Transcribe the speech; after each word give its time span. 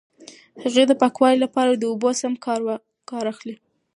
هغې 0.63 0.83
د 0.87 0.91
پاکوالي 1.01 1.37
لپاره 1.45 1.71
د 1.73 1.83
اوبو 1.91 2.09
سم 2.21 2.33
کار 3.09 3.23
اخلي. 3.33 3.55